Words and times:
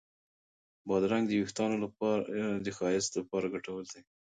بادرنګ 0.87 1.23
د 1.27 1.31
وېښتانو 1.39 1.75
د 2.65 2.67
ښایست 2.77 3.11
لپاره 3.19 3.51
ګټور 3.53 3.83
دی. 3.91 4.01